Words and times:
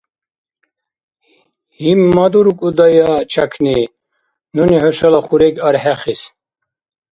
–ГьиммадуркӀудая, 1.79 3.13
чякни, 3.31 3.79
нуни 4.55 4.77
хӀушала 4.81 5.19
хурег 5.25 5.55
архӀехис. 5.67 6.21